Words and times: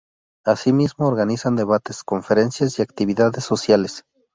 Asimismo 0.47 1.05
organizan 1.07 1.55
debates, 1.55 2.03
conferencias 2.03 2.79
y 2.79 2.81
actividades 2.81 3.43
sociales. 3.45 4.03